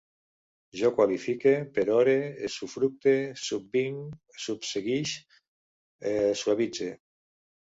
Jo 0.77 0.89
qualifique, 0.99 1.51
perore, 1.75 2.15
usufructue, 2.47 3.13
subvinc, 3.43 4.17
subseguisc, 4.47 5.39
suavitze 6.43 6.91